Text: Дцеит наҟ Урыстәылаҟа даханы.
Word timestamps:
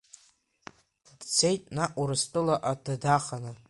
Дцеит 1.19 1.63
наҟ 1.75 1.89
Урыстәылаҟа 1.99 2.73
даханы. 3.03 3.51